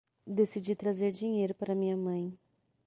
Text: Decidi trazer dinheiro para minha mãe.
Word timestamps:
Decidi 0.25 0.75
trazer 0.75 1.11
dinheiro 1.11 1.53
para 1.53 1.75
minha 1.75 1.95
mãe. 1.95 2.35